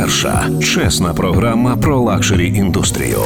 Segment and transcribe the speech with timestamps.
[0.00, 3.20] Перша чесна програма про luxury індустрію.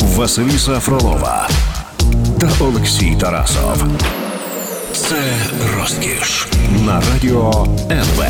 [0.00, 1.48] Василіса Фролова
[2.40, 3.82] та Олексій Тарасов.
[4.92, 5.16] Це
[5.78, 6.48] розкіш
[6.86, 8.24] на радіо НВ.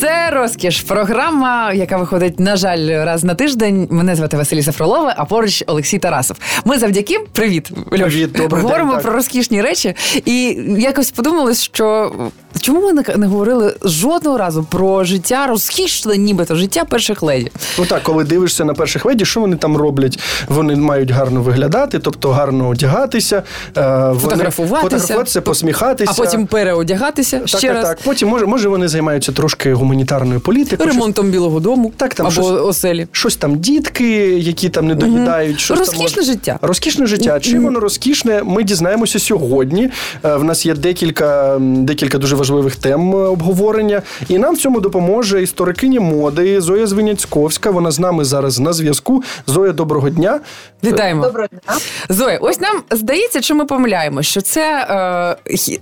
[0.00, 0.80] Це розкіш.
[0.80, 3.88] Програма, яка виходить, на жаль, раз на тиждень.
[3.90, 6.36] Мене звати Василіса Фролова, а поруч Олексій Тарасов.
[6.64, 9.02] Ми завдяки привіт, Льош, Привіт, добрий говоримо день, так.
[9.02, 9.94] про розкішні речі.
[10.24, 12.12] І якось подумали, що
[12.60, 17.50] чому ми не- говорили жодного разу про життя розкішне, нібито життя перших леді.
[17.78, 20.18] Ну так, коли дивишся на перших леді, що вони там роблять?
[20.48, 23.42] Вони мають гарно виглядати, тобто гарно одягатися,
[23.76, 24.82] е, вони- Фотографуватися.
[24.82, 26.12] фотографуватися, посміхатися.
[26.16, 27.98] А потім переодягатися так, ще так, раз так.
[28.04, 30.88] Потім може, може вони займаються трошки гуманітарною політикою.
[30.90, 33.06] ремонтом білого дому Так, там або щось- оселі.
[33.12, 34.08] Щось там дітки,
[34.38, 35.60] які там не доїдають.
[35.60, 36.58] Щось Розкішне там, життя.
[36.62, 37.40] Розкішне життя.
[37.40, 38.42] Чим воно розкішне?
[38.44, 39.90] Ми дізнаємося сьогодні.
[40.24, 42.47] Е, В нас є декілька, декілька дуже важливих
[42.80, 47.70] тем е, обговорення, і нам в цьому допоможе історикиня моди Зоя Звіняцьковська.
[47.70, 49.22] Вона з нами зараз на зв'язку.
[49.46, 50.40] Зоя, доброго дня.
[50.84, 51.22] Вітаємо.
[51.22, 51.60] Доброго дня.
[52.08, 54.86] Зоя, ось нам здається, що ми помиляємо, що це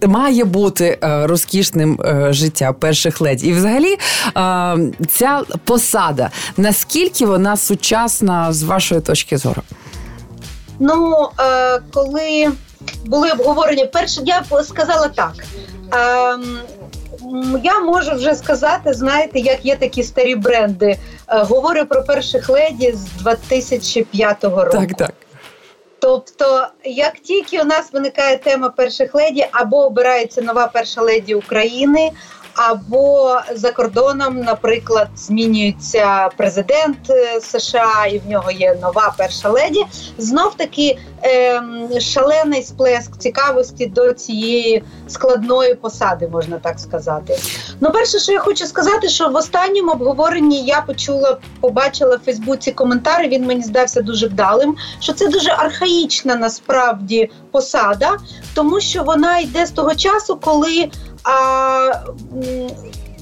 [0.03, 3.49] е, має бути е, розкішним е, життя перших леді.
[3.49, 3.99] І взагалі е,
[5.09, 9.63] ця посада, наскільки вона сучасна з вашої точки зору?
[10.79, 12.49] Ну, е, коли
[13.05, 15.33] були обговорення, перше, я б сказала так.
[15.93, 16.59] Ем,
[17.63, 20.87] я можу вже сказати, знаєте, як є такі старі бренди.
[20.87, 24.71] Е, говорю про перших леді з 2005 року.
[24.71, 25.13] Так, так.
[25.99, 32.13] Тобто, як тільки у нас виникає тема перших леді, або обирається нова перша леді України,
[32.57, 39.85] або за кордоном, наприклад, змінюється президент е, США, і в нього є нова перша леді.
[40.19, 47.39] Знов таки ем, шалений сплеск цікавості до цієї складної посади, можна так сказати.
[47.81, 52.73] Ну, перше, що я хочу сказати, що в останньому обговоренні я почула, побачила в Фейсбуці
[52.73, 53.29] коментар.
[53.29, 54.77] Він мені здався дуже вдалим.
[55.01, 58.17] Що це дуже архаїчна насправді посада,
[58.55, 60.91] тому що вона йде з того часу, коли.
[61.27, 61.91] А,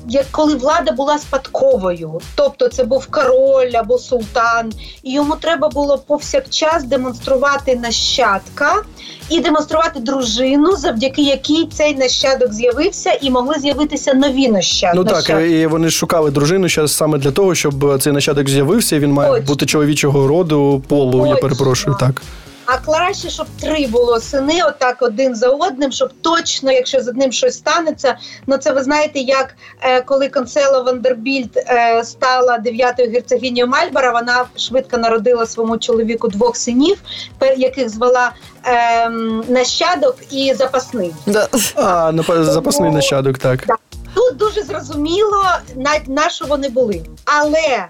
[0.08, 4.72] як коли влада була спадковою, тобто це був король або султан,
[5.02, 8.74] і йому треба було повсякчас демонструвати нащадка
[9.30, 14.98] і демонструвати дружину, завдяки якій цей нащадок з'явився, і могли з'явитися нові нащадки.
[14.98, 18.96] Ну так, і вони шукали дружину ще саме для того, щоб цей нащадок з'явився.
[18.96, 19.46] і Він має Точно.
[19.46, 21.26] бути чоловічого роду, полу.
[21.26, 22.22] Я перепрошую, так.
[22.66, 27.32] А краще, щоб три було сини, отак один за одним, щоб точно, якщо з одним
[27.32, 28.16] щось станеться.
[28.46, 34.44] Ну це ви знаєте, як е, коли Консела Вандербільд е, стала дев'ятою герцогинею Мальбара, вона
[34.56, 36.98] швидко народила своєму чоловіку двох синів,
[37.56, 38.32] яких звала
[38.66, 39.08] е,
[39.48, 41.14] нащадок і запасний.
[41.26, 41.48] Да.
[41.74, 41.82] А,
[42.12, 43.60] напа- запасний Тому- нащадок, так.
[44.14, 45.44] Тут дуже зрозуміло,
[45.76, 47.02] на, на що вони були.
[47.24, 47.84] Але ем,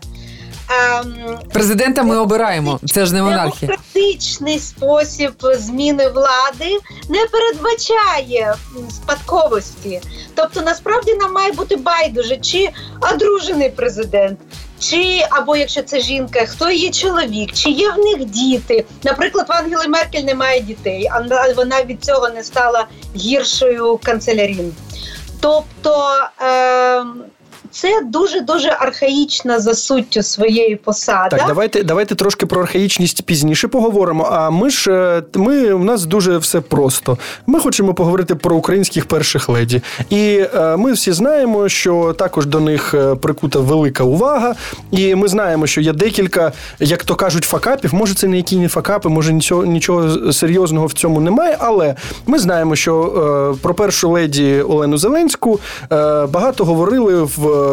[1.53, 2.81] Президента ми обираємо.
[2.87, 3.71] Це ж не монархія.
[3.71, 8.55] Демократичний спосіб зміни влади не передбачає
[8.91, 10.01] спадковості.
[10.35, 12.71] Тобто, насправді нам має бути байдуже, чи
[13.13, 14.39] одружений президент,
[14.79, 18.85] чи або якщо це жінка, хто її чоловік, чи є в них діти.
[19.03, 22.87] Наприклад, в Ангели Меркель немає дітей, а вона від цього не стала
[23.17, 24.75] гіршою канцелярін.
[25.41, 26.09] Тобто.
[26.43, 27.05] Е-
[27.75, 31.37] це дуже дуже архаїчна за суттю своєї посади.
[31.37, 34.29] Так, давайте, давайте трошки про архаїчність пізніше поговоримо.
[34.31, 37.19] А ми ж е, ми у нас дуже все просто.
[37.47, 39.83] Ми хочемо поговорити про українських перших леді.
[40.11, 44.55] І е, ми всі знаємо, що також до них е, прикута велика увага.
[44.91, 47.95] І ми знаємо, що є декілька, як то кажуть, факапів.
[47.95, 51.57] Може, це не які не факапи, може нічого нічого серйозного в цьому немає.
[51.61, 51.95] Але
[52.27, 55.61] ми знаємо, що про першу леді Олену Зеленську
[56.29, 57.64] багато говорили в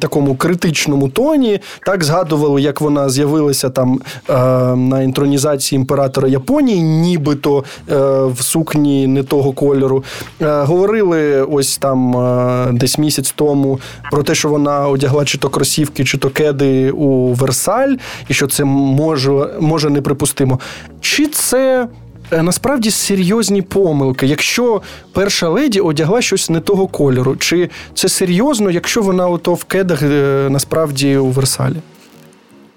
[0.00, 1.60] такому критичному тоні.
[1.86, 4.00] Так згадували, як вона з'явилася там
[4.30, 4.34] е,
[4.76, 7.94] на інтронізації імператора Японії, нібито е,
[8.24, 10.04] в сукні не того кольору.
[10.40, 15.48] Е, говорили ось там е, десь місяць тому про те, що вона одягла чи то
[15.48, 17.94] кросівки, чи то кеди у Версаль,
[18.28, 19.30] і що це може,
[19.60, 20.60] може неприпустимо.
[21.00, 21.88] Чи це.
[22.32, 24.82] Е, Насправді серйозні помилки, якщо
[25.12, 30.02] перша леді одягла щось не того кольору, чи це серйозно, якщо вона ото в кедах
[30.02, 31.76] е, насправді у Версалі?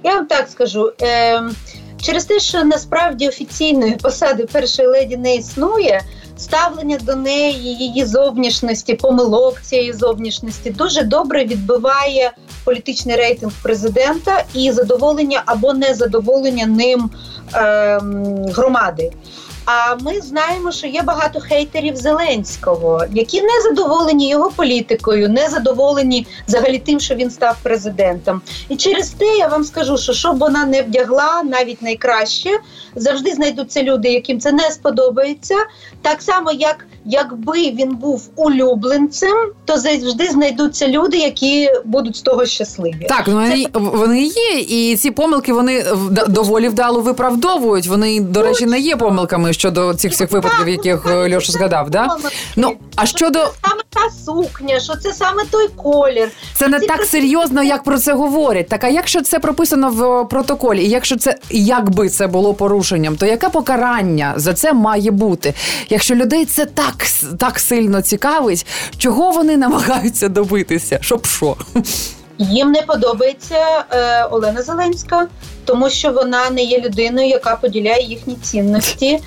[0.03, 0.91] Я вам так скажу.
[1.01, 1.41] Е,
[2.01, 6.01] через те, що насправді офіційної посади першої леді не існує,
[6.41, 12.31] ставлення до неї, її зовнішності, помилок цієї зовнішності дуже добре відбиває
[12.63, 17.09] політичний рейтинг президента і задоволення або незадоволення ним
[17.53, 17.99] е,
[18.55, 19.11] громади.
[19.65, 26.27] А ми знаємо, що є багато хейтерів Зеленського, які не задоволені його політикою, не задоволені
[26.47, 28.41] взагалі тим, що він став президентом.
[28.69, 32.49] І через те я вам скажу, що щоб вона не вдягла, навіть найкраще,
[32.95, 35.55] завжди знайдуться люди, яким це не сподобається.
[36.01, 42.45] Так само, як якби він був улюбленцем, то завжди знайдуться люди, які будуть з того
[42.45, 43.05] щасливі.
[43.09, 43.79] Так, вони це...
[43.79, 45.85] вони є, і ці помилки вони
[46.27, 47.87] доволі вдало виправдовують.
[47.87, 51.89] Вони, до речі, не є помилками щодо цих всіх випадків, яких е, Льоша згадав.
[51.89, 52.17] Да?
[52.55, 57.63] Ну а щодо саме та сукня, що це саме той колір, це не так серйозно,
[57.63, 58.69] як про це говорять.
[58.69, 63.25] Так а якщо це прописано в протоколі, і якщо це якби це було порушенням, то
[63.25, 65.53] яке покарання за це має бути?
[65.89, 66.90] Якщо людей це так
[67.39, 68.65] так сильно цікавить,
[68.97, 70.99] чого вони намагаються добитися?
[71.01, 71.55] Щоб що?
[72.37, 75.27] Їм не подобається е, Олена Зеленська,
[75.65, 79.19] тому що вона не є людиною, яка поділяє їхні цінності.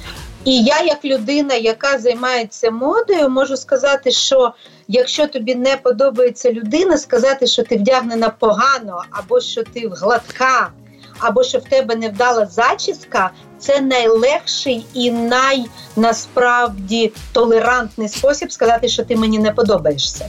[0.44, 4.52] І я, як людина, яка займається модою, можу сказати, що
[4.88, 10.70] якщо тобі не подобається людина, сказати, що ти вдягнена погано, або що ти гладка,
[11.18, 15.64] або що в тебе невдала зачіска, це найлегший і най-
[15.96, 20.26] насправді толерантний спосіб сказати, що ти мені не подобаєшся.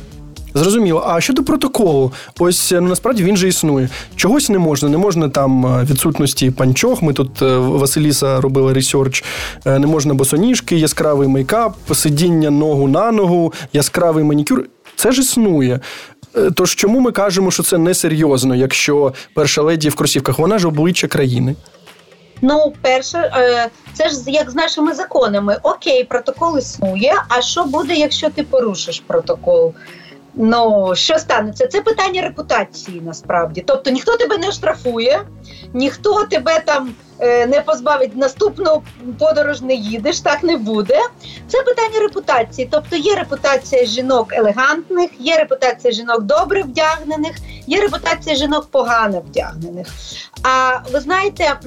[0.56, 1.04] Зрозуміло.
[1.08, 3.90] А щодо протоколу, ось ну насправді він же існує.
[4.16, 4.90] Чогось не можна.
[4.90, 7.02] Не можна там е, відсутності панчох.
[7.02, 9.24] Ми тут е, Василіса робила ресерч.
[9.66, 14.66] Е, не можна босоніжки, яскравий мейкап, сидіння ногу на ногу, яскравий манікюр.
[14.96, 15.80] Це ж існує.
[16.56, 21.08] Тож чому ми кажемо, що це несерйозно, якщо перша леді в кросівках, вона ж обличчя
[21.08, 21.56] країни?
[22.42, 23.32] Ну, перше,
[23.94, 25.58] це ж як з нашими законами.
[25.64, 27.14] Окей, протокол існує.
[27.30, 29.74] А що буде, якщо ти порушиш протокол?
[30.38, 31.68] Ну, що станеться?
[31.68, 33.64] Це питання репутації насправді.
[33.68, 35.22] Тобто ніхто тебе не штрафує,
[35.74, 38.84] ніхто тебе там е, не позбавить наступну
[39.20, 41.00] подорож, не їдеш, так не буде.
[41.48, 42.68] Це питання репутації.
[42.72, 47.36] Тобто є репутація жінок елегантних, є репутація жінок добре вдягнених,
[47.68, 49.88] є репутація жінок погано вдягнених.
[50.44, 51.60] А ви знаєте,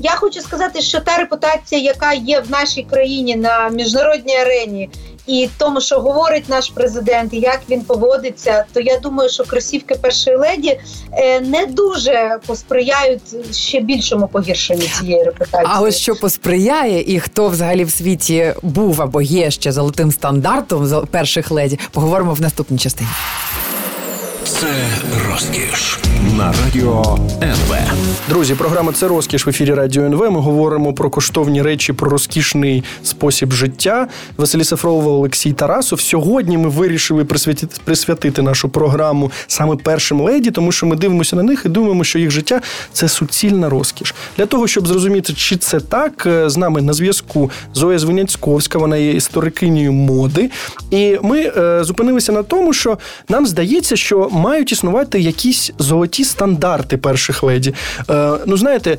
[0.00, 4.90] я хочу сказати, що та репутація, яка є в нашій країні на міжнародній арені
[5.26, 9.94] і тому, що говорить наш президент, і як він поводиться, то я думаю, що кросівки
[9.94, 10.80] першої леді
[11.12, 15.66] е, не дуже посприяють ще більшому погіршенню цієї репутації.
[15.74, 21.06] А ось що посприяє, і хто взагалі в світі був або є ще золотим стандартом
[21.10, 23.10] перших леді, поговоримо в наступній частині.
[24.62, 24.68] Це
[25.28, 25.98] розкіш
[26.36, 27.76] на радіо НВ.
[28.28, 30.30] Друзі, програма це розкіш в ефірі Радіо НВ.
[30.30, 34.08] Ми говоримо про коштовні речі, про розкішний спосіб життя.
[34.36, 36.00] Василі Сафрова, Олексій Тарасов.
[36.00, 41.42] Сьогодні ми вирішили присвятити, присвятити нашу програму саме першим леді, тому що ми дивимося на
[41.42, 42.60] них і думаємо, що їх життя
[42.92, 44.14] це суцільна розкіш.
[44.36, 48.96] Для того щоб зрозуміти, чи це так, е, з нами на зв'язку Зоя Звиняцьковська, вона
[48.96, 50.50] є історикинею моди.
[50.90, 52.98] І ми е, зупинилися на тому, що
[53.28, 57.74] нам здається, що мають існувати якісь золоті стандарти перших леді.
[58.10, 58.98] Е, Ну, знаєте,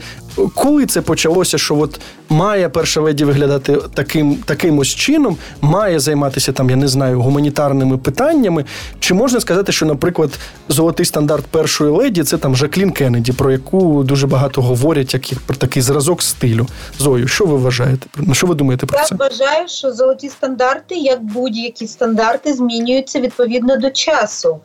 [0.56, 6.52] коли це почалося, що от має перша леді виглядати таким таким ось чином, має займатися
[6.52, 8.66] там, я не знаю, гуманітарними питаннями.
[9.00, 10.30] Чи можна сказати, що, наприклад,
[10.70, 15.56] золотий стандарт першої леді це там Жаклін Кеннеді, про яку дуже багато говорять, як про
[15.56, 16.68] такий зразок стилю.
[17.00, 18.08] Зою, що ви вважаєте?
[18.18, 19.16] На що ви думаєте про Я це?
[19.20, 24.60] Я вважаю, що золоті стандарти, як будь-які стандарти, змінюються відповідно до часу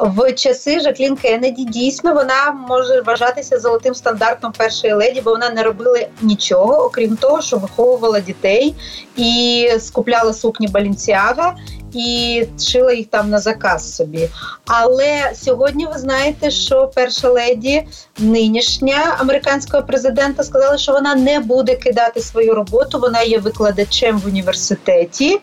[0.00, 5.62] в часи Жаклін Кеннеді дійсно вона може вважатися золотим стандартом першої леді, бо вона не
[5.62, 8.74] робила нічого, окрім того, що виховувала дітей
[9.16, 11.56] і скупляла сукні Балінціага
[11.94, 14.28] і шила їх там на заказ собі.
[14.66, 17.86] Але сьогодні ви знаєте, що перша леді
[18.18, 22.98] нинішня американського президента сказала, що вона не буде кидати свою роботу.
[22.98, 25.40] Вона є викладачем в університеті,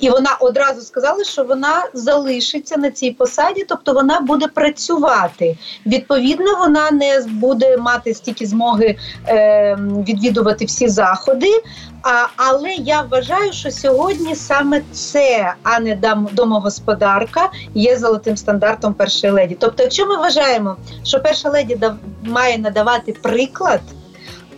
[0.00, 5.56] і вона одразу сказала, що вона залишиться на цій посаді, тобто вона буде працювати.
[5.86, 8.96] Відповідно, вона не буде мати стільки змоги
[9.28, 9.78] е,
[10.08, 11.62] відвідувати всі заходи.
[12.02, 15.98] А, Але я вважаю, що сьогодні саме це, а не
[16.32, 19.56] домогосподарка, є золотим стандартом першої леді.
[19.60, 21.78] Тобто, якщо ми вважаємо, що перша леді
[22.22, 23.80] має надавати приклад,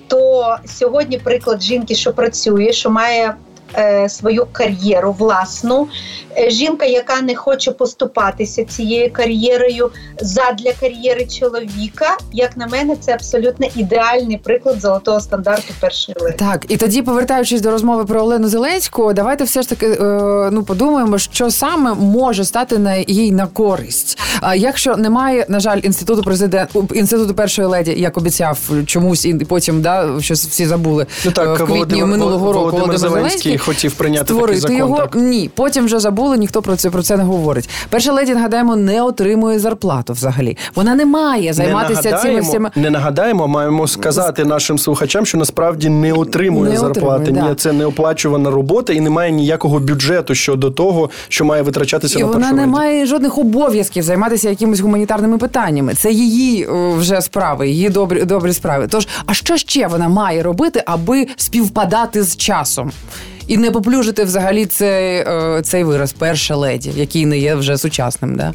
[0.07, 3.35] то сьогодні приклад жінки, що працює, що має
[4.09, 5.88] свою кар'єру власну.
[6.38, 13.12] Е, жінка, яка не хоче поступатися цією кар'єрою задля кар'єри чоловіка, як на мене, це
[13.12, 16.37] абсолютно ідеальний приклад золотого стандарту першої леді.
[16.38, 19.99] Так, і тоді, повертаючись до розмови про Олену Зеленську, давайте все ж таки е,
[20.52, 24.19] ну подумаємо, що саме може стати на їй на користь.
[24.41, 29.83] А якщо немає, на жаль, інституту президент інституту першої леді, як обіцяв чомусь, і потім
[29.83, 32.71] да щось всі забули Ну так, е, в квітні Володимир- минулого року.
[32.71, 34.97] Володимир Зеленський хотів прийняти такий закон, його.
[34.97, 35.14] так.
[35.14, 37.71] Ні, потім вже забули, ніхто про це про це не говорить.
[37.90, 40.57] Перша леді, нагадаємо, не отримує зарплату взагалі.
[40.75, 42.71] Вона не має займатися не цими всіми.
[42.76, 47.23] не нагадаємо, маємо сказати нашим слухачам, що насправді не отримує Не зарплати.
[47.23, 47.54] отримує, Ні, да.
[47.54, 52.52] це неоплачувана робота і немає ніякого бюджету щодо того, що має витрачатися І на вона
[52.52, 52.73] не леді.
[52.73, 55.95] має жодних обов'язків займатися якимись гуманітарними питаннями.
[55.95, 58.87] Це її е, вже справи, її добрі добрі справи.
[58.90, 62.90] Тож, а що ще вона має робити, аби співпадати з часом?
[63.47, 68.37] І не поплюжити взагалі цей, е, цей вираз перша леді, який не є вже сучасним.
[68.37, 68.53] Да?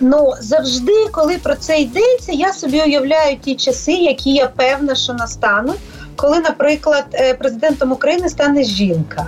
[0.00, 5.12] Ну завжди, коли про це йдеться, я собі уявляю ті часи, які я певна, що
[5.12, 5.78] настануть,
[6.16, 9.26] коли, наприклад, е, президентом України стане жінка.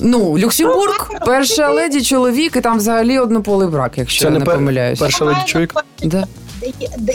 [0.00, 4.38] Ну, Люксембург, Ну, перша леді, чоловік, і там взагалі однополий брак, якщо Це я не
[4.38, 5.04] не помиляюся.
[5.04, 5.74] перша леді чоловік.
[6.02, 6.26] Да.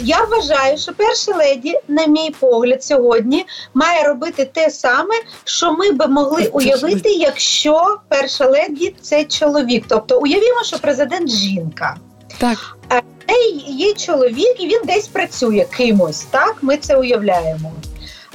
[0.03, 5.91] Я вважаю, що перша леді, на мій погляд, сьогодні має робити те саме, що ми
[5.91, 9.85] би могли уявити, якщо перша леді це чоловік.
[9.87, 11.95] Тобто уявімо, що президент жінка.
[12.37, 12.77] Так.
[12.91, 13.01] Е,
[13.67, 16.25] Є чоловік, і він десь працює кимось.
[16.31, 17.71] Так, ми це уявляємо.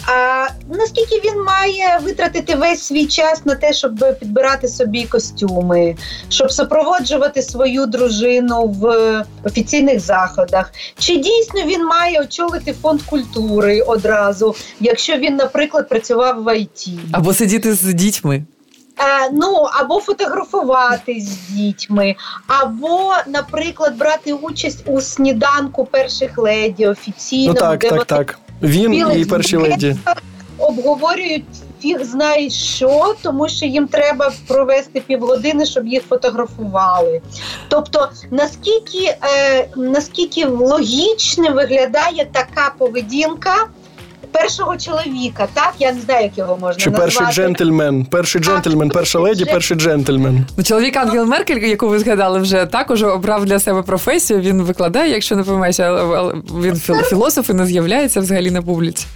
[0.07, 5.97] А наскільки він має витратити весь свій час на те, щоб підбирати собі костюми,
[6.29, 8.85] щоб супроводжувати свою дружину в
[9.45, 10.73] офіційних заходах?
[10.99, 16.89] Чи дійсно він має очолити фонд культури одразу, якщо він, наприклад, працював в ІТ?
[17.13, 18.45] Або сидіти з дітьми.
[19.01, 22.17] Е, ну або фотографувати з дітьми,
[22.47, 28.39] або, наприклад, брати участь у сніданку перших леді офіційно, Ну так, де так, вони так.
[28.63, 29.97] Він білих і перші леді.
[30.59, 31.45] обговорюють
[31.83, 37.21] фіг знає що, тому що їм треба провести півгодини, щоб їх фотографували.
[37.69, 43.55] Тобто, наскільки, е, наскільки логічним виглядає така поведінка.
[44.33, 47.13] Першого чоловіка, так я не знаю, як його можна Чи назвати.
[47.17, 50.47] перший джентльмен, перший джентльмен, перша леді, перший джентльмен.
[50.57, 54.41] Ну, чоловік Ангел Меркель, яку ви згадали, вже також обрав для себе професію.
[54.41, 55.93] Він викладає, якщо не помиляюся,
[56.63, 59.07] він філософ і не з'являється взагалі на публіці.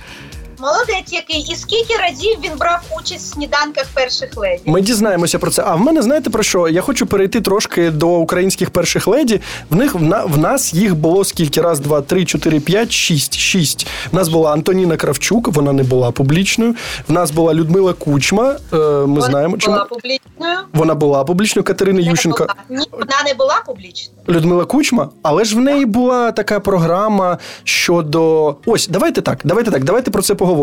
[0.64, 4.62] Молодець, який і скільки разів він брав участь в сніданках перших леді?
[4.64, 5.62] Ми дізнаємося про це.
[5.66, 6.68] А в мене знаєте про що?
[6.68, 9.40] Я хочу перейти трошки до українських перших леді.
[9.70, 11.60] В них в, на, в нас їх було скільки?
[11.60, 13.34] Раз, два, три, чотири, п'ять, шість.
[13.36, 13.86] Шість.
[14.12, 16.74] В нас була Антоніна Кравчук, вона не була публічною.
[17.08, 18.56] В нас була Людмила Кучма.
[18.72, 20.58] Е, ми Вона знаємо, чому була публічною.
[20.72, 21.64] вона була публічною.
[21.64, 22.38] Катерина Не Ющенко.
[22.38, 22.54] була.
[22.80, 24.18] Ні, вона не була публічною.
[24.28, 28.56] Людмила Кучма, але ж в неї була така програма щодо.
[28.66, 30.53] Ось, давайте так, давайте так, давайте про це поговоримо.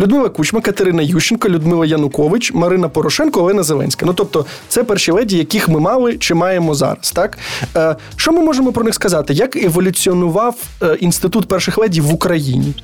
[0.00, 4.06] Людмила Кучма, Катерина Ющенко, Людмила Янукович, Марина Порошенко, Олена Зеленська.
[4.06, 7.10] Ну тобто, це перші леді, яких ми мали чи маємо зараз.
[7.10, 7.38] Так
[7.76, 9.34] е, що ми можемо про них сказати?
[9.34, 12.74] Як еволюціонував е, інститут перших леді в Україні?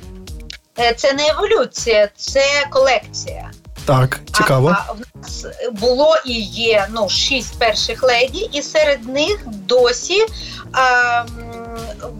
[0.78, 3.50] Е, Це не еволюція, це колекція.
[3.86, 4.68] Так, цікаво.
[4.68, 5.46] А, а в нас
[5.80, 10.26] було і є ну шість перших леді, і серед них досі
[10.72, 11.25] а,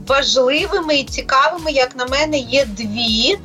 [0.07, 3.39] важливими і цікавими, як на мене, є дві.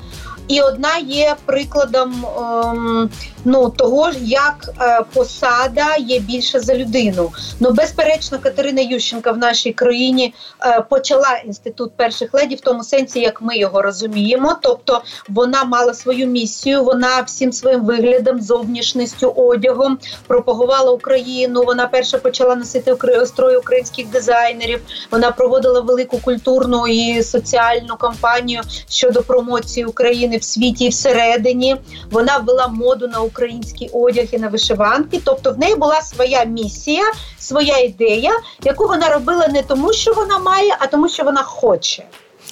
[0.51, 3.09] І одна є прикладом ем,
[3.45, 7.31] ну, того, як е, посада є більше за людину.
[7.59, 10.33] Ну, безперечно, Катерина Ющенка в нашій країні
[10.65, 14.55] е, почала інститут перших леді в тому сенсі, як ми його розуміємо.
[14.61, 21.63] Тобто вона мала свою місію, вона всім своїм виглядом, зовнішністю, одягом пропагувала Україну.
[21.63, 22.95] Вона перша почала носити
[23.25, 24.79] строї українських дизайнерів.
[25.11, 31.75] Вона проводила велику культурну і соціальну кампанію щодо промоції України в світі і всередині.
[32.11, 35.21] Вона ввела моду на український одяг і на вишиванки.
[35.25, 37.03] Тобто в неї була своя місія,
[37.39, 38.31] своя ідея,
[38.63, 42.03] яку вона робила не тому, що вона має, а тому, що вона хоче.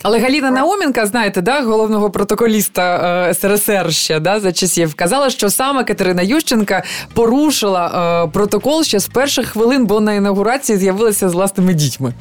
[0.04, 2.96] Але Галіна Науменка, знаєте, да, головного протоколіста
[3.30, 6.84] е, СРСР ще да, за часів, казала, що саме Катерина Ющенка
[7.14, 12.14] порушила е, протокол ще з перших хвилин, бо на інаугурації з'явилася з власними дітьми.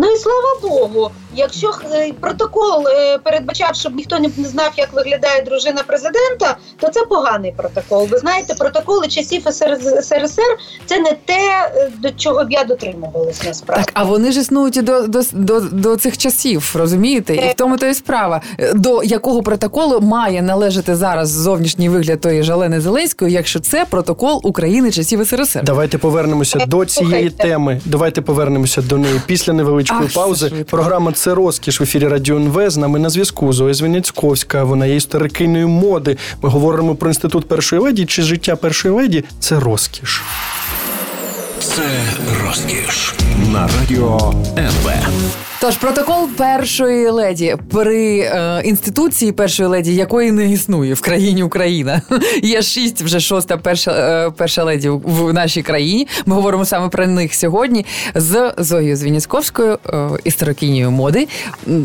[0.00, 5.42] Ну і слава Богу, якщо е, протокол е, передбачав, щоб ніхто не знав, як виглядає
[5.42, 8.08] дружина президента, то це поганий протокол.
[8.10, 9.42] Ви знаєте, протоколи часів
[10.02, 13.84] СРСР це не те, е, до чого б я дотримувалась насправді.
[13.84, 17.34] Так, а вони ж існують і до, до, до, до цих часів, розумієте?
[17.34, 18.40] І в тому то і справа,
[18.74, 24.90] до якого протоколу має належати зараз зовнішній вигляд тої Жалени Зеленської, якщо це протокол України
[24.90, 25.60] часів СРСР.
[25.64, 27.80] Давайте повернемося до цієї теми.
[27.84, 30.50] Давайте повернемося до неї після невеличкої Ах, паузи.
[30.70, 32.70] Програма це розкіш в ефірі Радіо НВ.
[32.70, 34.64] З нами на зв'язку Зоя Звеняцьковська.
[34.64, 36.16] Вона є історикиною моди.
[36.42, 38.06] Ми говоримо про інститут першої леді.
[38.06, 40.22] Чи життя першої леді це розкіш?
[41.78, 42.00] Це
[42.44, 43.14] розкіш
[43.52, 44.90] на радіо НВ.
[45.60, 52.02] Тож протокол першої леді при е, інституції першої леді, якої не існує в країні Україна.
[52.42, 56.08] Є шість, вже шоста перша е, перша леді в нашій країні.
[56.26, 61.28] Ми говоримо саме про них сьогодні з Зоєю Звініцьковською, е, історикинею моди.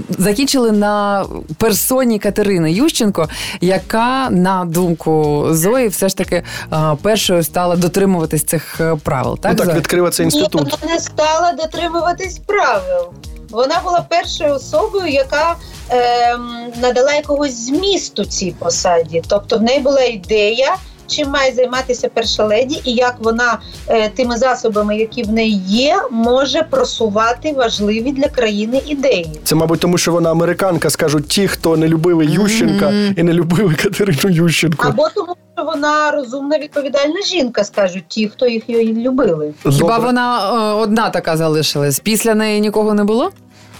[0.10, 1.26] Закінчили на
[1.58, 3.30] персоні Катерини Ющенко,
[3.62, 6.36] яка, на думку Зої, все ж таки
[6.74, 9.40] е, першою стала дотримуватись цих е, правил.
[9.40, 10.72] Так, ну так Відкрила цей Ні, інститут.
[10.82, 13.06] вона не стала дотримуватись правил.
[13.50, 15.56] Вона була першою особою, яка
[15.90, 16.50] ем,
[16.82, 19.22] надала якогось змісту цій посаді.
[19.28, 20.76] Тобто в неї була ідея,
[21.08, 26.02] чим має займатися перша леді, і як вона е, тими засобами, які в неї є,
[26.12, 29.40] може просувати важливі для країни ідеї.
[29.44, 33.14] Це, мабуть, тому що вона американка, скажуть ті, хто не любили Ющенка Мгм.
[33.18, 34.88] і не любили Катерину Ющенко.
[34.88, 39.54] Або тому, що вона розумна відповідальна жінка, скажуть ті, хто їх її любили.
[39.64, 39.98] Хіба Добре.
[40.00, 42.00] вона е, одна така залишилась?
[42.00, 43.32] Після неї нікого не було?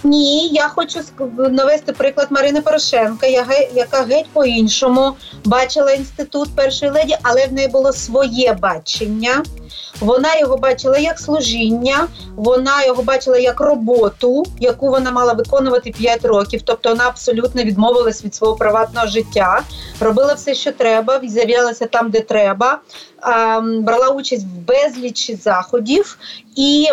[0.04, 1.00] Ні, я хочу
[1.36, 3.26] навести приклад Марини Порошенка,
[3.74, 5.12] яка геть по-іншому
[5.44, 9.42] бачила інститут першої леді, але в неї було своє бачення.
[10.00, 16.24] Вона його бачила як служіння, вона його бачила як роботу, яку вона мала виконувати 5
[16.24, 16.62] років.
[16.64, 19.62] Тобто вона абсолютно відмовилась від свого приватного життя,
[20.00, 22.78] робила все, що треба, з'являлася там, де треба,
[23.64, 26.18] брала участь в безлічі заходів
[26.56, 26.88] і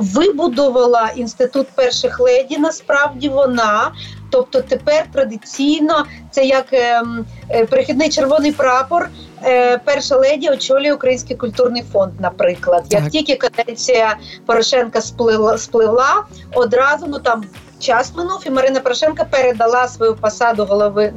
[0.00, 2.58] вибудувала інститут перших леді.
[2.58, 3.92] Насправді вона.
[4.30, 9.08] Тобто тепер традиційно це як ем, е, перехідний червоний прапор.
[9.44, 12.84] е, Перша леді очолює Український культурний фонд, наприклад.
[12.90, 14.16] Як тільки каденція
[14.46, 17.44] Порошенка спливла, спливла, одразу ну там
[17.78, 21.12] час минув, і Марина Порошенка передала свою посаду голови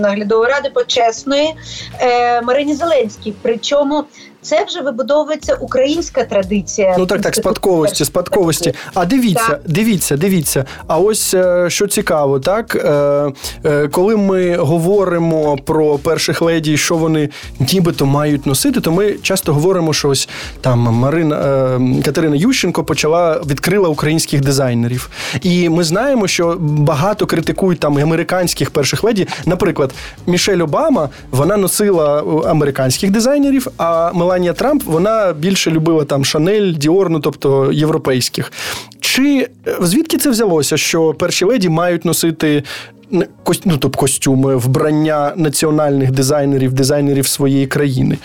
[0.00, 1.54] наглядової ради почесної
[2.00, 3.34] е, Марині Зеленській.
[3.42, 4.04] Причому
[4.42, 6.96] це вже вибудовується українська традиція.
[6.98, 8.74] Ну так, так, спадковості, спадковості.
[8.94, 9.60] А дивіться, Так.
[9.66, 10.64] дивіться, дивіться.
[10.86, 13.32] А ось е, що цікаво, так е,
[13.64, 17.28] е, коли ми говоримо про перших леді, що вони
[17.72, 20.28] нібито мають носити, то ми часто говоримо, що ось
[20.60, 25.10] там Марина е, Катерина Ющенко почала відкрила українських дизайнерів.
[25.42, 29.28] І ми знаємо, що багато критикують там американських перших леді.
[29.46, 29.94] Наприклад,
[30.26, 37.10] Мішель Обама вона носила американських дизайнерів, а Меланія Трамп вона більше любила там Шанель, Діор,
[37.10, 38.52] ну тобто європейських.
[39.00, 42.62] Чи е, звідки це взялося, що перші леді мають носити
[43.10, 43.24] ну,
[43.64, 48.18] тобто костюми, вбрання національних дизайнерів, дизайнерів своєї країни?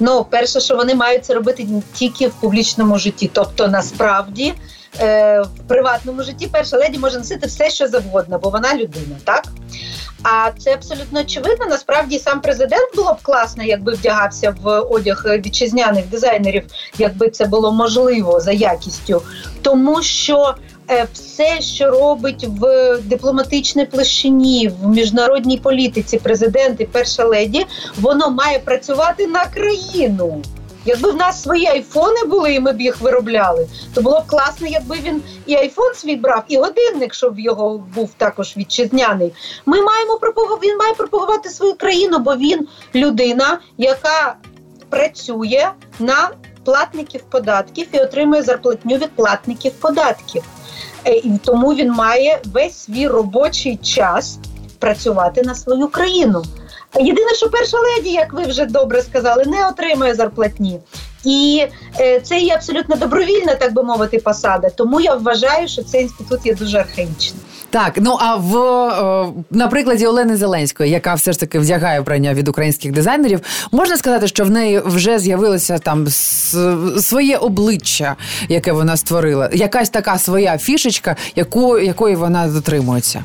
[0.00, 3.30] Ну, перше, що вони мають це робити тільки в публічному житті.
[3.32, 4.54] Тобто, насправді,
[5.00, 9.44] е, в приватному житті перша леді може носити все, що завгодно, бо вона людина, так?
[10.22, 11.66] А це абсолютно очевидно.
[11.66, 16.62] Насправді сам президент було б класно, якби вдягався в одяг вітчизняних дизайнерів,
[16.98, 19.22] якби це було можливо за якістю,
[19.62, 20.54] тому що.
[20.90, 27.66] е, Все, що робить в дипломатичній площині, в міжнародній політиці президент і перша леді,
[28.00, 30.42] воно має працювати на країну.
[30.84, 34.66] Якби в нас свої айфони були, і ми б їх виробляли, то було б класно,
[34.66, 39.32] якби він і айфон свій брав, і годинник, щоб його був також вітчизняний.
[39.66, 44.36] Ми маємо пропагувати, він має пропагувати свою країну, бо він людина, яка
[44.90, 45.68] працює
[45.98, 46.30] на
[46.64, 50.42] платників податків і отримує зарплатню від платників податків.
[51.04, 54.38] Е, І тому він має весь свій робочий час
[54.78, 56.42] працювати на свою країну.
[57.00, 60.80] Єдине, що перша леді, як ви вже добре сказали, не отримує зарплатні.
[61.24, 61.66] І
[62.00, 64.68] е, це є абсолютно добровільна, так би мовити, посада.
[64.70, 67.40] Тому я вважаю, що цей інститут є дуже архаїчним.
[67.70, 72.34] Так, ну а в е, на прикладі Олени Зеленської, яка все ж таки вдягає вбрання
[72.34, 73.40] від українських дизайнерів,
[73.72, 76.06] можна сказати, що в неї вже з'явилося там
[77.00, 78.16] своє обличчя,
[78.48, 83.24] яке вона створила, якась така своя фішечка, яку якої вона дотримується.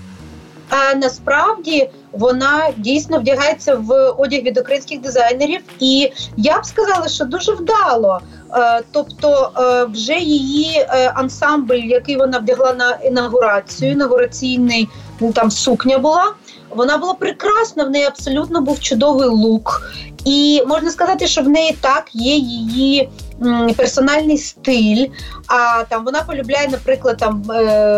[0.69, 7.25] А насправді вона дійсно вдягається в одяг від українських дизайнерів, і я б сказала, що
[7.25, 8.21] дуже вдало.
[8.53, 15.51] Е, тобто, е, вже її е, ансамбль, який вона вдягла на інаугурацію, інаугураційний ну, там
[15.51, 16.33] сукня була.
[16.69, 19.91] Вона була прекрасна, в неї абсолютно був чудовий лук,
[20.25, 23.09] і можна сказати, що в неї так є її
[23.77, 25.07] персональний стиль.
[25.47, 27.43] А там вона полюбляє, наприклад, там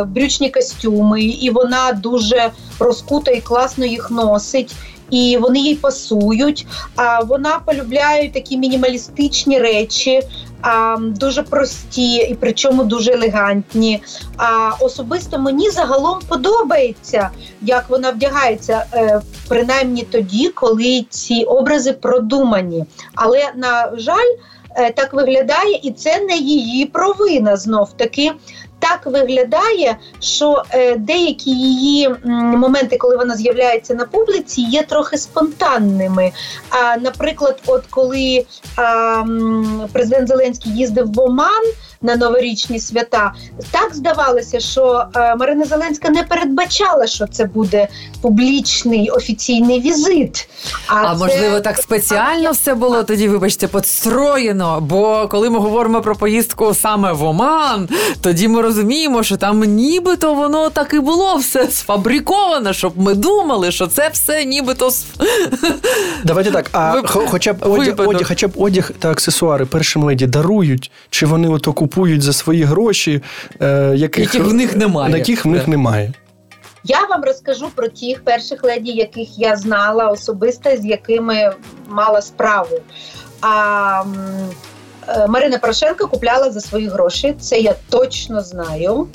[0.07, 4.75] брючні костюми, і вона дуже розкута і класно їх носить
[5.09, 6.67] і вони їй пасують.
[6.95, 10.21] А вона полюбляє такі мінімалістичні речі,
[10.61, 14.01] а, дуже прості і причому дуже елегантні.
[14.37, 17.29] А особисто мені загалом подобається,
[17.61, 22.85] як вона вдягається, е, принаймні тоді, коли ці образи продумані.
[23.15, 24.35] Але на жаль.
[24.75, 28.31] Е, так виглядає, і це не її провина знов таки
[28.79, 36.31] так виглядає, що е, деякі її моменти, коли вона з'являється на публіці, є трохи спонтанними.
[36.69, 38.45] А, Наприклад, от коли
[39.93, 41.63] президент Зеленський їздив в Оман
[42.01, 43.33] на новорічні свята,
[43.71, 45.05] так здавалося, що
[45.37, 47.87] Марина Зеленська не передбачала, що це буде
[48.21, 50.49] публічний офіційний візит.
[50.87, 51.25] А, а це...
[51.25, 54.81] можливо, так спеціально все було тоді, вибачте, подстроєно.
[54.81, 57.89] Бо коли ми говоримо про поїздку саме в Оман,
[58.21, 63.71] тоді ми розуміємо, що там нібито воно так і було все сфабриковано, щоб ми думали,
[63.71, 64.91] що це все нібито
[66.23, 66.69] Давайте так.
[66.71, 67.07] А Вип...
[67.07, 71.73] хоча б одяг, одяг, хоча б одяг та аксесуари першим леді дарують, чи вони ото
[71.89, 73.21] купують за свої гроші,
[73.61, 75.17] е, яких, яких в них немає.
[75.17, 76.13] Яких в них немає.
[76.83, 81.53] Я вам розкажу про тих перших леді, яких я знала особисто, з якими
[81.89, 82.79] мала справу.
[83.41, 84.03] А
[85.09, 87.35] Е, Марина Порошенко купляла за свої гроші.
[87.39, 89.07] Це я точно знаю.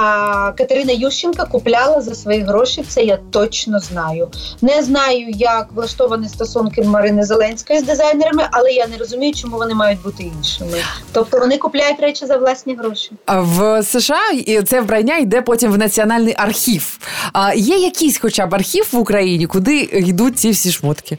[0.00, 2.84] А Катерина Ющенка купляла за свої гроші.
[2.88, 4.28] Це я точно знаю.
[4.62, 9.74] Не знаю, як влаштовані стосунки Марини Зеленської з дизайнерами, але я не розумію, чому вони
[9.74, 10.78] мають бути іншими.
[11.12, 13.10] Тобто вони купляють речі за власні гроші.
[13.26, 14.22] В США
[14.66, 16.98] це вбрання йде потім в національний архів.
[17.32, 21.18] А є якийсь, хоча б архів в Україні, куди йдуть ці всі шмотки?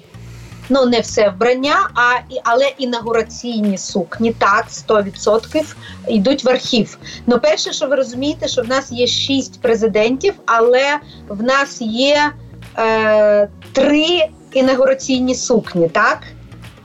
[0.69, 5.63] Ну не все вбрання, а але інаугураційні сукні, так 100%
[6.07, 6.97] йдуть в архів.
[7.27, 12.31] Ну, перше, що ви розумієте, що в нас є шість президентів, але в нас є
[12.77, 16.17] е, три інаугураційні сукні, так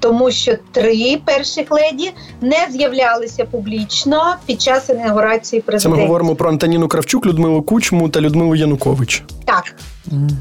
[0.05, 5.97] тому що три перших леді не з'являлися публічно під час інаугурації президента.
[5.97, 9.23] Це ми говоримо про Антоніну Кравчук, Людмилу Кучму та Людмилу Янукович.
[9.45, 9.75] Так.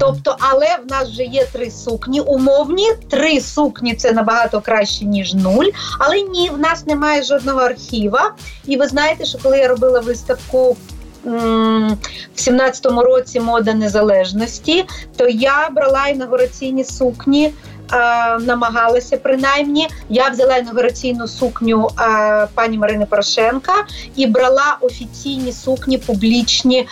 [0.00, 2.86] Тобто, але в нас вже є три сукні умовні.
[3.10, 5.66] Три сукні це набагато краще ніж нуль.
[5.98, 8.34] Але ні, в нас немає жодного архіва.
[8.66, 10.76] І ви знаєте, що коли я робила виставку
[11.24, 14.84] в 17-му році мода незалежності,
[15.16, 17.52] то я брала інаугураційні сукні
[17.94, 19.88] е, намагалася принаймні.
[20.08, 23.72] Я взяла інаугураційну сукню е, пані Марини Порошенка
[24.16, 26.86] і брала офіційні сукні публічні е,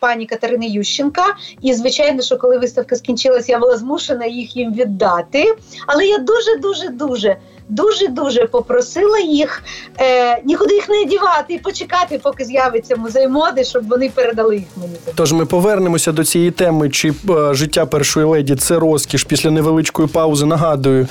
[0.00, 1.24] пані Катерини Ющенка.
[1.62, 5.56] І звичайно, що коли виставка скінчилась, я була змушена їх їм віддати.
[5.86, 7.36] Але я дуже дуже дуже
[7.68, 9.62] дуже дуже попросила їх
[10.00, 14.66] е, нікуди їх не одівати і почекати, поки з'явиться музей моди, щоб вони передали їх
[14.76, 14.94] мені.
[15.14, 20.08] Тож ми повернемося до цієї теми, чи е, життя першої леді це розкіш після невеличкої
[20.08, 20.46] паузи.
[20.46, 21.06] Нагадую, е,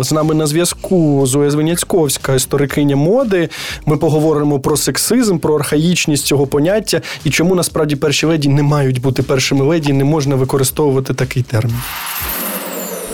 [0.00, 3.48] з нами на зв'язку Зоя Звеняцьковська, історикиня моди.
[3.86, 9.00] Ми поговоримо про сексизм, про архаїчність цього поняття і чому насправді перші леді не мають
[9.00, 11.76] бути першими леді, не можна використовувати такий термін.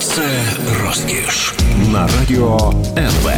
[0.05, 0.23] Це
[0.85, 1.55] розкіш
[1.93, 3.31] на радіо НВ.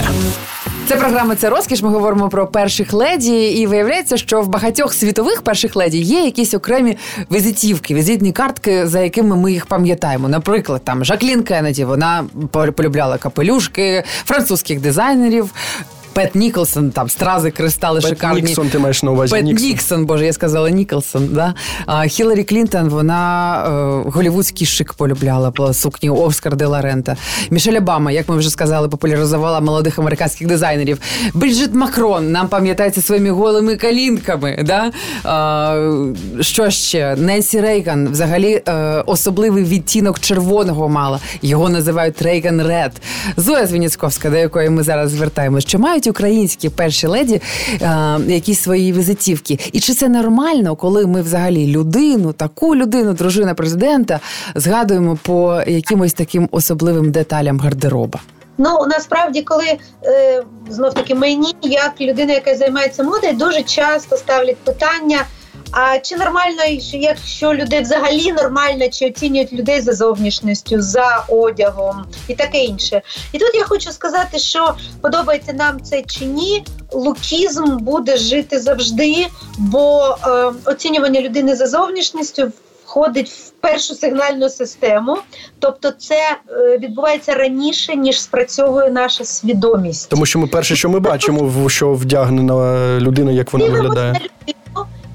[0.89, 1.83] Це програма це розкіш.
[1.83, 6.55] Ми говоримо про перших леді, і виявляється, що в багатьох світових перших леді є якісь
[6.55, 6.97] окремі
[7.33, 10.29] візитівки, візитні картки, за якими ми їх пам'ятаємо.
[10.29, 15.51] Наприклад, там Жаклін Кеннеді, вона полюбляла капелюшки французьких дизайнерів.
[16.17, 18.43] Пет Ніколсон, там стрази, кристали Пет шикарні.
[18.43, 19.69] Ніксон, ти маєш на увазі Пет Ніксон.
[19.69, 21.29] Ніксон, боже, я сказала Ніколсон.
[21.33, 21.55] Да?
[21.87, 23.63] А, Хіларі Клінтон, вона
[24.07, 27.17] е, голівудський шик полюбляла по сукні Оскар де Ларента.
[27.51, 30.99] Мішель Обама, як ми вже сказали, популяризувала молодих американських дизайнерів.
[31.35, 34.65] Бриджит Макрон нам пам'ятається своїми голими калінками.
[34.67, 34.93] Да?
[35.25, 37.17] А, що ще?
[37.17, 38.73] Ненсі Рейган, взагалі е,
[39.07, 41.21] особливий відтінок червоного мала.
[41.43, 42.93] Його називають Рейган Ред.
[43.37, 47.43] Зоя Звініцьковська, до якої ми зараз звертаємось, чи мають українські перші леді
[47.81, 49.59] а, е, якісь свої візитівки.
[49.73, 54.21] І чи це нормально, коли ми взагалі людину, таку людину, дружина президента,
[54.55, 58.21] згадуємо по якимось таким особливим деталям гардероба?
[58.59, 64.57] Ну насправді, коли е, знов таки мені, як людина, яка займається модою, дуже часто ставлять
[64.57, 65.19] питання.
[65.71, 72.35] А чи нормально, якщо людей взагалі нормально, чи оцінюють людей за зовнішністю, за одягом і
[72.35, 73.03] таке інше?
[73.33, 79.27] І тут я хочу сказати, що подобається нам це чи ні, лукізм буде жити завжди,
[79.59, 82.53] бо е, оцінювання людини за зовнішністю
[82.87, 85.17] входить в першу сигнальну систему,
[85.59, 90.09] тобто це е, відбувається раніше ніж спрацьовує наша свідомість.
[90.09, 94.21] Тому що ми перше, що ми бачимо, в що вдягнена людина, як вона виглядає.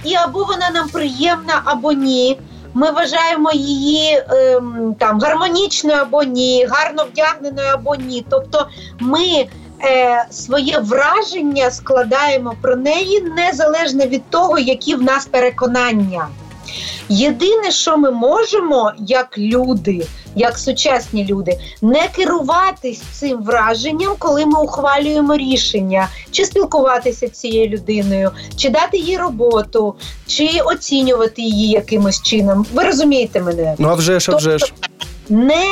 [0.04, 2.40] І або вона нам приємна, або ні.
[2.74, 8.26] Ми вважаємо її ем, там гармонічною або ні, гарно вдягненою або ні.
[8.30, 8.68] Тобто
[9.00, 9.48] ми
[9.84, 16.28] е, своє враження складаємо про неї незалежно від того, які в нас переконання.
[17.10, 24.60] Єдине, що ми можемо, як люди, як сучасні люди, не керуватись цим враженням, коли ми
[24.60, 29.96] ухвалюємо рішення, чи спілкуватися з цією людиною, чи дати їй роботу,
[30.28, 32.66] чи оцінювати її якимось чином.
[32.74, 33.76] Ви розумієте мене?
[33.78, 34.66] Ну а вже ж, а вже ж.
[34.66, 34.88] Тобто
[35.30, 35.66] не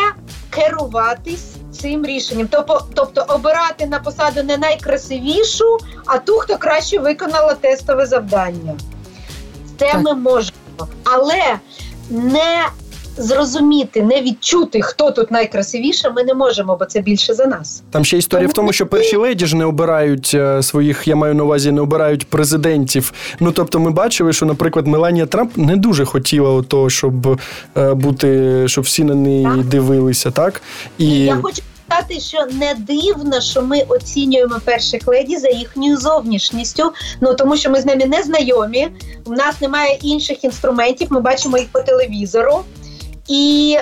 [0.49, 7.53] керуватись цим рішенням, тобто, тобто обирати на посаду не найкрасивішу, а ту, хто краще виконала
[7.53, 8.75] тестове завдання.
[9.77, 10.57] Це ми можемо
[11.03, 11.59] але
[12.09, 12.65] не
[13.19, 17.83] зрозуміти, не відчути, хто тут найкрасивіше, ми не можемо, бо це більше за нас.
[17.91, 21.35] Там ще історія в тому, що перші леді ж не обирають е, своїх, я маю
[21.35, 23.13] на увазі, не обирають президентів.
[23.39, 27.39] Ну тобто, ми бачили, що, наприклад, Меланія Трамп не дуже хотіла того, щоб
[27.77, 29.63] е, бути, щоб всі на неї так.
[29.63, 30.61] дивилися, так
[30.97, 36.93] і я хочу сказати, що не дивно, що ми оцінюємо перших леді за їхньою зовнішністю.
[37.21, 38.87] Ну тому що ми з ними не знайомі.
[39.25, 41.07] У нас немає інших інструментів.
[41.11, 42.63] Ми бачимо їх по телевізору,
[43.27, 43.77] і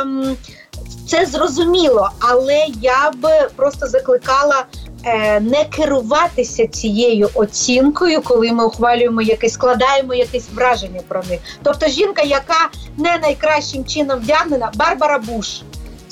[0.00, 0.36] ем,
[1.08, 2.10] це зрозуміло.
[2.18, 4.64] Але я б просто закликала.
[5.04, 11.40] Е, не керуватися цією оцінкою, коли ми ухвалюємо якесь, складаємо якесь враження про них.
[11.62, 15.62] Тобто, жінка, яка не найкращим чином вдягнена, Барбара Буш.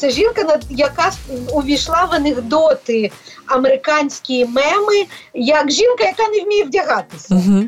[0.00, 1.10] Це жінка, яка
[1.52, 3.10] увійшла в анекдоти
[3.46, 7.34] американські меми, як жінка, яка не вміє вдягатися.
[7.34, 7.64] Угу.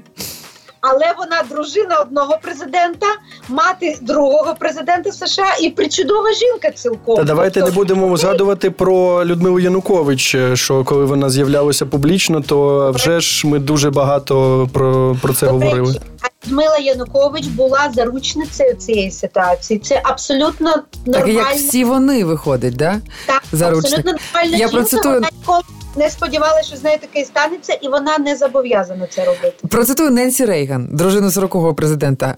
[0.81, 3.07] Але вона дружина одного президента,
[3.49, 7.17] мати другого президента США і причудова жінка цілком.
[7.17, 10.37] Та давайте тобто, не будемо згадувати про Людмилу Янукович.
[10.55, 15.97] Що коли вона з'являлася публічно, то вже ж ми дуже багато про, про це говорили.
[16.47, 19.79] Людмила Янукович була заручницею цієї ситуації.
[19.81, 20.71] Це абсолютно
[21.07, 21.13] нормально.
[21.13, 23.01] Так як всі вони виходять, да?
[23.27, 23.85] Так, Заручник.
[23.85, 25.15] абсолютно нормальна Я процитую...
[25.15, 25.63] вона ніколи
[25.97, 29.55] не сподівалася, що з нею таке станеться, і вона не зобов'язана це робити.
[29.69, 32.35] Процитую Ненсі Рейган, дружину 40-го президента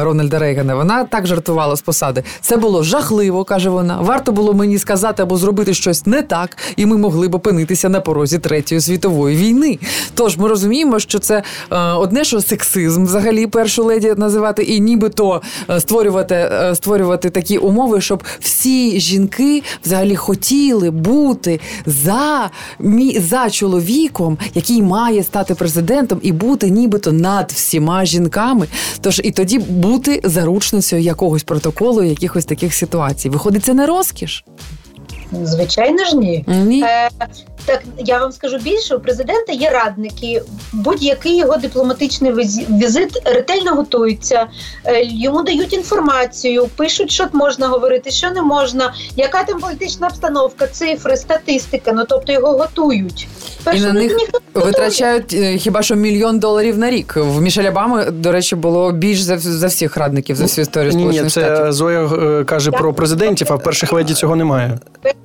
[0.00, 0.74] е, Рональда Рейгана.
[0.74, 2.24] Вона так жартувала з посади.
[2.40, 4.00] Це було жахливо, каже вона.
[4.00, 8.00] Варто було мені сказати або зробити щось не так, і ми могли б опинитися на
[8.00, 9.78] порозі третьої світової війни.
[10.14, 15.42] Тож ми розуміємо, що це е, одне, що сексизм взагалі першу леді називати, і нібито
[15.70, 22.50] е, створювати створювати такі умови, щоб всі жінки взагалі хотіли бути за
[22.98, 28.66] мі за чоловіком, який має стати президентом і бути нібито над всіма жінками.
[29.00, 33.28] Тож і тоді бути заручницею якогось протоколу, якихось таких ситуацій.
[33.28, 34.44] Виходить, це не розкіш.
[35.32, 36.44] Звичайно ж, ні.
[36.46, 36.82] ні.
[36.82, 37.08] Е,
[37.68, 40.42] так я вам скажу більше, у президента є радники.
[40.72, 42.32] Будь-який його дипломатичний
[42.70, 44.46] візит ретельно готується,
[44.84, 50.66] е, йому дають інформацію, пишуть, що можна говорити, що не можна, яка там політична обстановка,
[50.66, 51.92] цифри, статистика.
[51.92, 53.28] Ну тобто його готують.
[53.64, 54.16] Першу І на них
[54.54, 57.16] витрачають е, хіба що мільйон доларів на рік.
[57.16, 61.04] В Мішель Обами, до речі, було більш за за всіх радників за всю історію Ні,
[61.04, 61.72] Ні, це Штатів.
[61.72, 62.80] Зоя е, каже так.
[62.80, 64.78] про президентів, а в перших леді цього немає.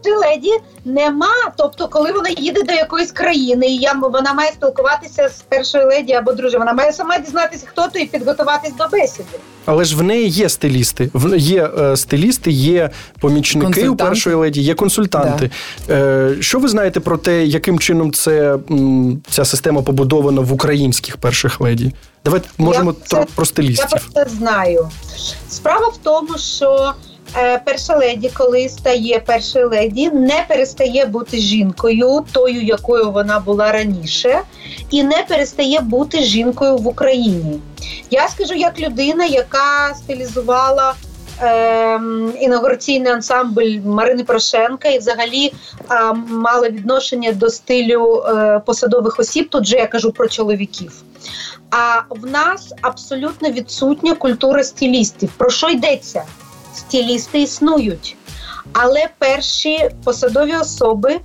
[0.04, 0.52] Перших леді
[0.86, 1.52] нема.
[1.58, 6.14] Тобто, коли вона їде до якоїсь країни, і я вона має спілкуватися з першою леді
[6.14, 9.40] або дружиною, вона має сама дізнатися, хто то і підготуватись до бесіди.
[9.66, 11.10] Але ж в неї є стилісти.
[11.14, 15.52] В є е, стилісти, є помічники у першої леді, є консультанти.
[15.88, 15.94] Да.
[15.94, 18.58] Е, що ви знаєте про те, яким чином це
[19.30, 21.94] ця система побудована в українських перших леді?
[22.26, 23.88] Давайте можемо я про, про стилістів.
[23.92, 24.90] Я про це знаю.
[25.50, 26.94] Справа в тому, що
[27.66, 34.42] перша леді, коли стає першою леді, не перестає бути жінкою, тою, якою вона була раніше,
[34.90, 37.60] і не перестає бути жінкою в Україні.
[38.12, 40.94] Я скажу як людина, яка стилізувала.
[41.42, 45.54] Ем, інаугураційний ансамбль Марини Порошенка і взагалі
[45.92, 49.50] е, мала відношення до стилю е, посадових осіб.
[49.50, 50.92] Тут же я кажу про чоловіків.
[51.72, 55.30] А в нас абсолютно відсутня культура стилістів.
[55.38, 56.24] Про що йдеться?
[56.76, 58.16] Стилісти існують.
[58.74, 61.20] Але перші посадові особи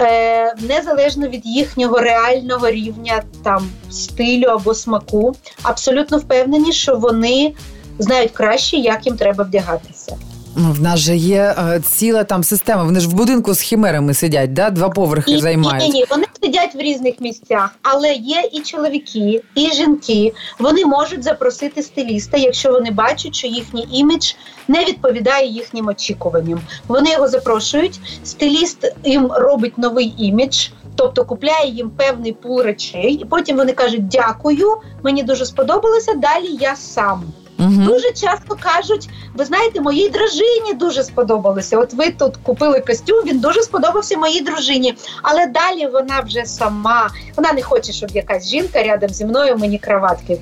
[0.00, 7.54] е, незалежно від їхнього реального рівня там стилю або смаку, абсолютно впевнені, що вони
[7.98, 10.16] знають краще, як їм треба вдягатися.
[10.56, 12.82] Ну, В нас же є е, ціла там система.
[12.82, 14.70] Вони ж в будинку з хімерами сидять, да?
[14.70, 15.82] два поверхи Ні, займають.
[15.82, 20.32] ні, ні, вони сидять в різних місцях, але є і чоловіки, і жінки.
[20.58, 24.32] Вони можуть запросити стиліста, якщо вони бачать, що їхній імідж
[24.68, 26.60] не відповідає їхнім очікуванням.
[26.88, 28.00] Вони його запрошують.
[28.24, 30.68] Стиліст їм робить новий імідж.
[30.96, 36.14] Тобто купляє їм певний пул речей, і потім вони кажуть: дякую, мені дуже сподобалося.
[36.14, 37.24] Далі я сам.
[37.58, 37.84] Мгм.
[37.86, 41.78] Дуже часто кажуть, ви знаєте, моїй дружині дуже сподобалося.
[41.78, 44.94] От ви тут купили костюм, він дуже сподобався моїй дружині.
[45.22, 47.10] Але далі вона вже сама.
[47.36, 50.38] Вона не хоче, щоб якась жінка рядом зі мною мені краватки.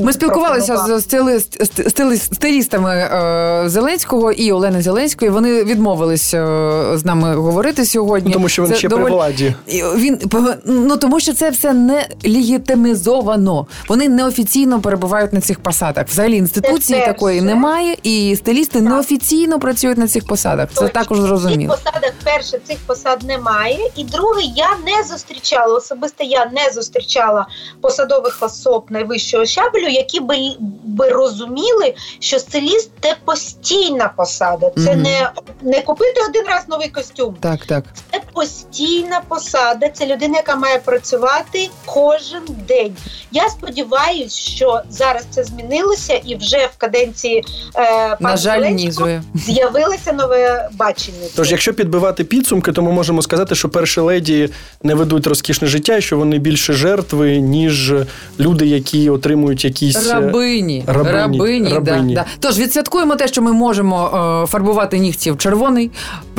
[0.00, 5.30] Ми спілкувалися з стили, ст- стилістами е, Зеленського і Олени Зеленської.
[5.30, 6.46] Вони відмовились е,
[6.94, 8.28] з нами говорити сьогодні.
[8.28, 9.54] Ну, тому що він Це ще при владі.
[9.96, 10.20] Він
[10.64, 13.66] ну тому, що це все не легітимізовано.
[13.88, 16.06] Вони неофіційно перебувають на цих посадах.
[16.08, 17.12] Взагалі інституції перше.
[17.12, 20.68] такої немає, і стилісти неофіційно працюють на цих посадах.
[20.68, 20.88] Це Точно.
[20.88, 23.90] також В цих посадах перше цих посад немає.
[23.96, 26.24] І друге, я не зустрічала особисто.
[26.24, 27.46] Я не зустрічала
[27.80, 30.36] посадових особ найвищого щабелю, які би,
[30.84, 34.70] би розуміли, що стиліст це постійна посада.
[34.76, 35.02] Це Мгм.
[35.02, 35.30] не,
[35.62, 37.36] не купити один раз новий костюм.
[37.40, 37.84] Так, так.
[38.12, 39.88] Це постійна посада.
[39.88, 42.96] Це людина, яка має працювати кожен день.
[43.32, 47.44] Я сподіваюся, що зараз це змінилося, і вже в каденції
[47.76, 51.18] е, пана На жаль, Зеленського з'явилося нове бачення.
[51.36, 54.48] Тож, якщо підбивати підсумки, то ми можемо сказати, що перші леді
[54.82, 57.94] не ведуть розкішне життя, і що вони більше жертви, ніж
[58.40, 60.84] люди, які отримують якісь е, Рабині.
[60.86, 62.14] рабині, Рабині, рабині.
[62.14, 62.26] Да, да.
[62.40, 64.06] Тож відсвяткуємо те, що ми можемо
[64.44, 65.90] е, фарбувати нігті в червоний,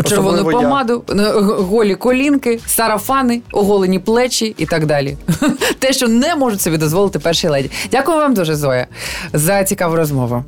[0.05, 0.57] червону Особливо я.
[0.57, 5.17] помаду, е, голі колінки, сарафани, оголені плечі і так далі.
[5.79, 7.71] Те, що не можуть собі дозволити перші леді.
[7.91, 8.87] Дякую вам дуже, Зоя,
[9.33, 10.43] за цікаву розмову.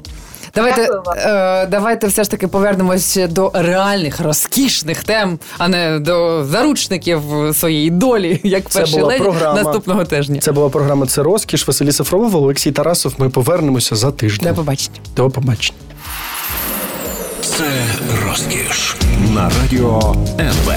[0.55, 7.21] Давайте, е, давайте все ж таки повернемось до реальних розкішних тем, а не до заручників
[7.53, 9.63] своєї долі, як Це перші була леді програма.
[9.63, 10.39] наступного тижня.
[10.39, 11.67] Це була програма Це розкіш.
[11.67, 13.13] Василій Сафронов, Олексій Тарасов.
[13.17, 14.49] Ми повернемося за тиждень.
[14.49, 14.97] До побачення.
[15.15, 15.77] До побачення.
[17.41, 17.63] Це
[18.27, 18.95] розкіш
[19.33, 20.73] на радіо НВ.